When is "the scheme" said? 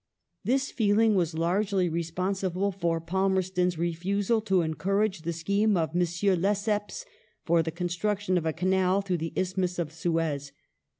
5.21-5.77